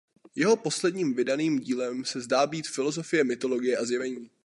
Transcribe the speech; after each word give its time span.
Jeho 0.35 0.55
posledním 0.55 1.13
vydaným 1.13 1.59
dílem 1.59 2.05
se 2.05 2.21
zdá 2.21 2.47
být 2.47 2.67
„Filozofie 2.67 3.23
mytologie 3.23 3.77
a 3.77 3.85
zjevení“. 3.85 4.29